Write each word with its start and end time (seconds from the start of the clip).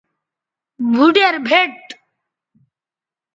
بھوڈیر 0.93 1.35
بھئٹ 1.47 1.71
تھو 1.87 1.97